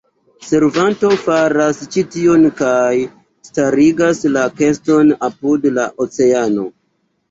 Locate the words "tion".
2.17-2.49